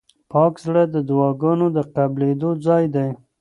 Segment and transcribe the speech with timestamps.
[0.31, 3.09] پاک زړه د دعاګانو د قبلېدو ځای دی.